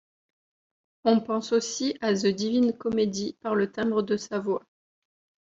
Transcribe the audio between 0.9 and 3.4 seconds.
On pense aussi à The Divine Comedy